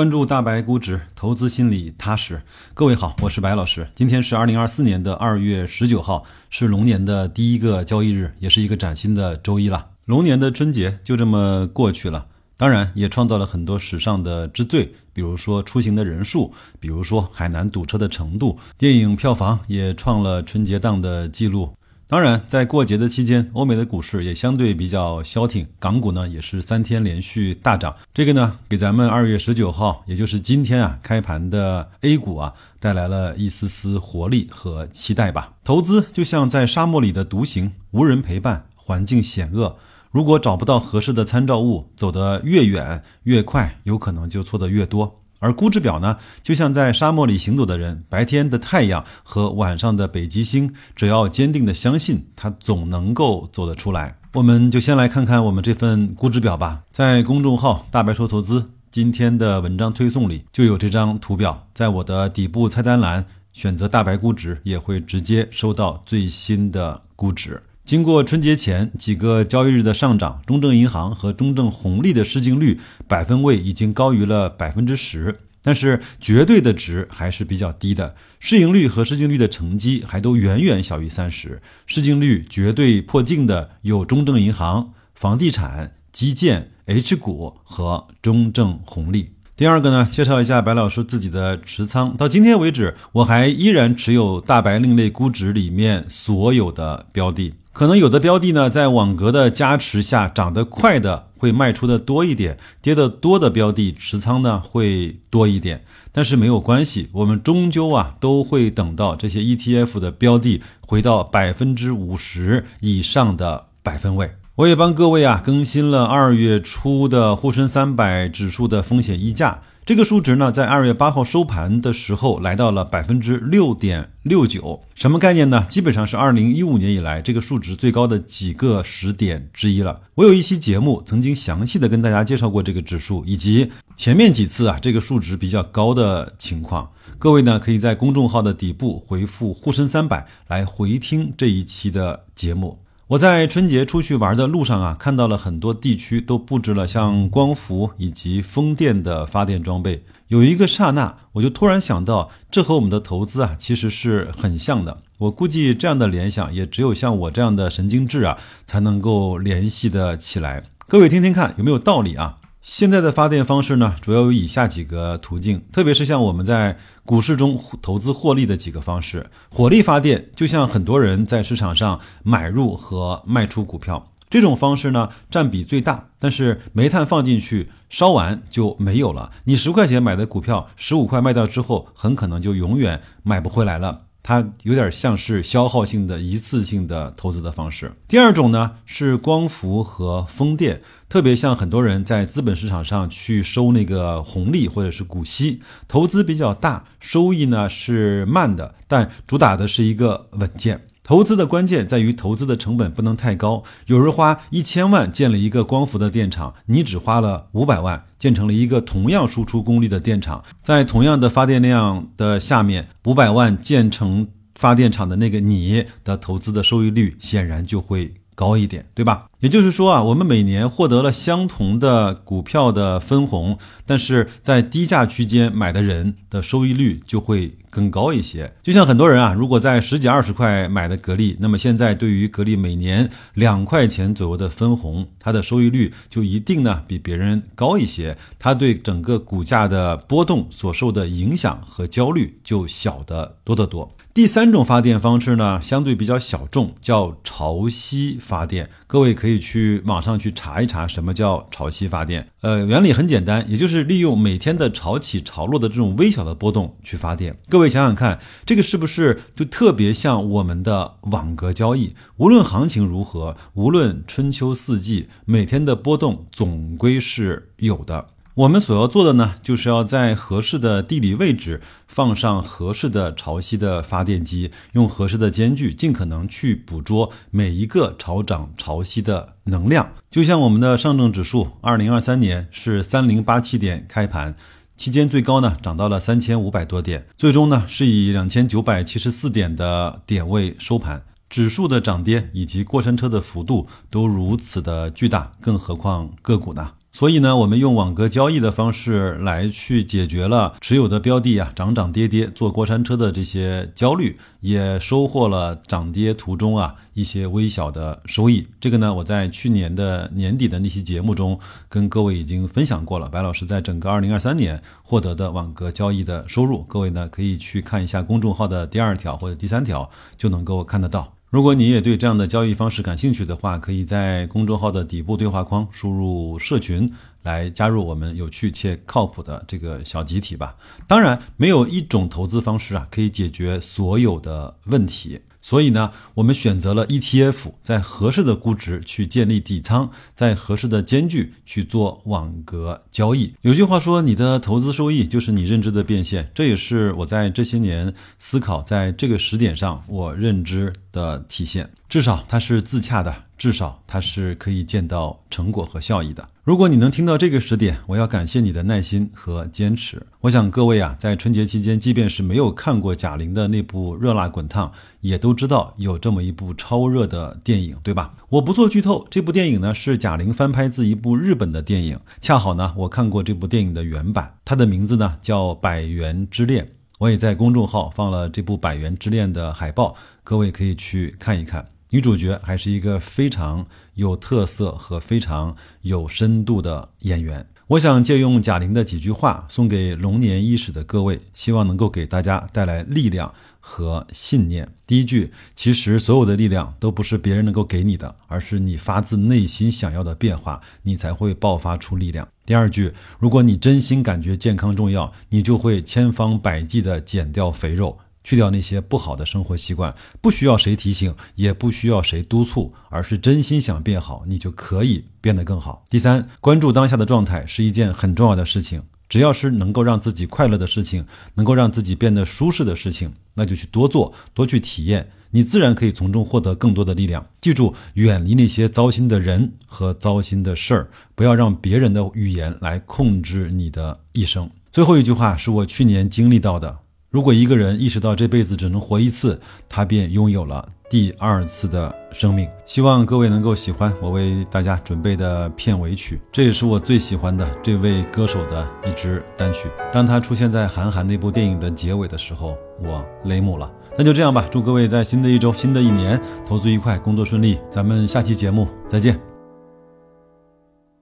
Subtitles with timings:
[0.00, 2.40] 关注大白估值，投资心理踏实。
[2.72, 3.86] 各位好，我是白老师。
[3.94, 9.88] 今天是二零二四年的二月十九号，是龙年的第一个交易日，也是一个崭新的周一了。
[10.06, 12.26] 龙年的春节就这么过去了，
[12.56, 21.70] 当然也创造了很多史上的之最，比如说出行的人数，比如说海南堵车的程度，电影票房也创了春节档的记录。
[22.10, 27.94] 当然，在过节的期间，欧美的股市也相对比较消停，港股呢也是三天连续大涨。
[28.12, 35.52] 这个呢，给咱们二月十九号，也就是今天啊开盘的 A 股啊，带来了一丝丝活力和期待吧。
[35.62, 39.76] 投资就像在沙漠里的独行，无人陪伴，环境险恶。
[40.10, 45.19] 如果找不到合适的参照物，走得越远越快，有可能就错得越多。
[45.40, 54.16] 而估值表呢，就像在沙漠里行走的人，白天的太阳和晚上的北极星，只要坚定的相信，它总能够走得出来。
[54.34, 67.60] 我们就先来看看我们这份估值表吧，在公众号“大白说投资”今天的文章推送里就有这张图表，在我的底部菜单栏选择“大白估值”，也会直接收到最新的估值。
[67.84, 72.78] 经过春节前几个交易日的上涨，中证银行和中证红利的市净率
[73.08, 89.32] 百分位已经高于了百分之十，但是绝对的值还是比较低的，市盈率和市净率的成绩还都远远小于三十，市净率绝对破净的有中证银行、房地产、基建、H 股和中证红利。
[89.56, 92.16] 第二个呢，介绍一下白老师自己的持仓。
[92.16, 97.54] 到今天为止，我还依然持有大白另类估值里面所有的标的。
[97.72, 105.84] 可能有的标的呢，在网格的加持下，涨得快的会卖出的多一点，跌得多的标的持仓呢会多一点。
[106.12, 114.32] 但是没有关系，我们终究啊都会等到这些 ETF 的标的回到百分之五十以上的百分位。
[114.56, 125.66] 我也帮各位啊更新了二月初的沪深三百指数的风险溢价，这个数值呢，在二月八号收盘的时候来到了百分之六点六九，什么概念呢？
[125.68, 130.02] 基本上是二零一五年以来这个数值最高的几个时点之一了。
[130.14, 136.88] 我有一期节目曾经详细的跟大家介绍过这个指数，以及前面几次啊这个数值比较高的情况。
[137.18, 142.78] 各位呢，可以在公众号的底部回复沪深三百来回听这一期的节目。
[143.10, 150.04] 我在春节出去玩的路上啊，看到了很多地区都布置了像光伏以及风电的发电装备。
[150.28, 154.98] 有一个刹那，我就突然想到，这和我们的投资啊，其实是很像的。
[155.18, 160.62] 我估计这样的联想，也只有像我这样的神经质啊，才能够联系的起来。
[160.86, 162.36] 各位听听看，有没有道理啊？
[162.70, 169.28] 现在的发电方式呢，主要有以下几个途径，特别是像我们在股市中投资获利的几个方式。
[169.48, 179.32] 火力发电就像很多人在市场上买入和卖出股票，这种方式呢占比最大，但是煤炭放进去烧完就没有了。
[179.46, 184.02] 你十块钱买的股票，十五块卖掉之后，很可能就永远买不回来了。
[184.22, 187.92] 它有点像是消耗性的一次性的投资的方式。
[188.08, 200.80] 第二种呢是光伏和风电，特别像很多人在资本市场上去收那个红利或者是股息，投资比较大，收益呢是慢的，但主打的是一个稳健。
[201.10, 203.64] 投资的关键在于投资的成本不能太高。
[203.86, 218.14] 有人花一千万建了一个光伏的电厂，你只花了五百万建成了一个同样输出功率的电厂，在同样的发电量的下面，五百万建成发电厂的那个你的投资的收益率显然就会。
[218.36, 219.26] 高一点，对吧？
[219.40, 228.52] 也就是说啊，我们每年获得了相同的股票的分红，但是在低价区间买的人的收益率就会更高一些。
[228.62, 243.90] 就像很多人啊，如果在十几二十块买的格力，那么现在对于格力每年两块钱左右的分红，它的收益率就一定呢比别人高一些，它对整个股价的波动所受的影响和焦虑就小得多得多。
[244.12, 248.68] 第三种发电方式呢，相对比较小众，叫潮汐发电。
[248.88, 252.26] 各位可以可以去网上去查一查什么叫潮汐发电。
[252.40, 257.38] 呃，原理很简单，也就是利用每天的潮起潮落的这种微小的波动去发电。
[257.48, 261.94] 各位想想看，这个是不是就特别像我们的网格交易？
[262.16, 268.08] 无论行情如何，无论春秋四季，每天的波动总归是有的。
[268.40, 279.92] 我们所要做的呢，就是要在合适的地理位置放上合适的潮汐的发电机，用合适的间距，尽可能去捕捉每一个潮涨潮汐的能量。
[280.10, 284.34] 就像我们的上证指数，二零二三年是三零八七点开盘，
[284.74, 291.02] 期间最高呢涨到了三千五百多点，最终呢是以两千九百七十四点的点位收盘。
[291.28, 296.70] 指数的涨跌以及过山车的幅度都如此的巨大，更何况个股呢？
[296.92, 308.48] 所以呢，我们用网格交易的方式来去解决了持有的标的啊涨涨跌跌、坐过山车的这些焦虑，也收获了涨跌途中啊一些微小的收益。
[308.60, 311.38] 这个呢，我在去年的年底的那期节目中
[311.68, 313.08] 跟各位已经分享过了。
[313.08, 319.88] 白老师在整个2023年获得的网格交易的收入，各位呢可以去看一下公众号的第二条或者第三条，
[320.18, 321.19] 就能够看得到。
[321.30, 326.92] 如果你也对这样的交易方式感兴趣的话，可以在公众号的底部对话框输入“社群”
[327.22, 330.56] 来加入我们有趣且靠谱的这个小集体吧。
[330.88, 335.20] 当然，没有一种投资方式啊可以解决所有的问题。
[335.40, 343.32] 所以呢，我们选择了 ETF，在合适的估值去建立底仓，在合适的间距去做网格交易。
[343.40, 351.70] 有句话说，你的投资收益就是你认知的变现，这也是我在这些年思考，在这个时点上我认知的体现。
[351.90, 356.28] 至少它是自洽的，至少它是可以见到成果和效益的。
[356.44, 360.00] 如果你能听到这个时点，我要感谢你的耐心和坚持。
[360.20, 364.68] 我想各位啊，在春节期间，即便是没有看过贾玲的那部《热辣滚烫》，
[365.00, 368.14] 也都知道有这么一部超热的电影，对吧？
[368.28, 371.98] 我不做剧透，这部电影呢是贾玲翻拍自一部日本的电影。
[372.20, 376.64] 恰好呢，我看过这部电影的原版，它的名字呢叫《百元之恋》。
[377.00, 381.66] 我也在公众号放了这部《百元之恋》的海报，各位可以去看一看。
[381.90, 387.46] 女主角还是一个非常有特色和非常有深度的演员。
[387.66, 394.68] 我想借用贾玲的几句话送给龙年伊始的各位，希望能够给大家带来力量和信念。
[394.86, 402.26] 第一句，其实所有的力量都不是别人能够给你的，而是你发自内心想要的变化，你才会爆发出力量。
[402.44, 407.98] 第二句，如果你真心感觉健康重要，你就会千方百计地减掉肥肉。
[408.22, 415.84] 去掉那些不好的生活习惯，不需要谁提醒，也不需要谁督促，而是真心想变好，你就可以变得更好。
[415.88, 427.26] 第三，关注当下的状态是一件很重要的事情，只要是能够让自己快乐的事情，能够让自己变得舒适的事情，那就去多做，多去体验，你自然可以从中获得更多的力量。
[427.40, 434.50] 记住，远离那些糟心的人和糟心的事儿，不要让别人的语言来控制你的一生。
[434.70, 436.78] 最后一句话是我去年经历到的。
[437.10, 442.48] 如果一个人意识到这辈子只能活一次，他便拥有了第二次的生命。
[442.64, 449.68] 希望各位能够喜欢我为大家准备的片尾曲，这也是我最喜欢的这位歌手的一支单曲。
[449.92, 453.68] 当他出现在韩寒那部电影的结尾的时候，我泪目了。
[453.98, 457.58] 那就这样吧，祝各位在新的一周、新的一年投资愉快，工作顺利。
[457.68, 459.20] 咱们下期节目再见。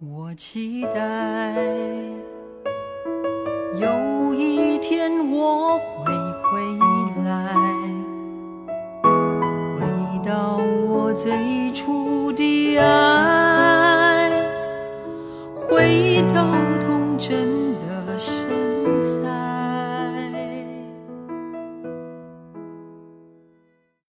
[0.00, 1.64] 我期待
[3.80, 7.54] 有一天我会回来
[9.80, 12.63] 回到我最初的